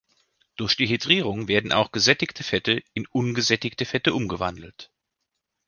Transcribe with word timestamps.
Durch 0.55 0.77
Dehydrierung 0.77 1.47
werden 1.47 1.71
auch 1.71 1.91
gesättigte 1.91 2.43
Fette 2.43 2.81
in 2.95 3.05
ungesättigte 3.05 3.85
Fette 3.85 4.15
umgewandelt. 4.15 4.89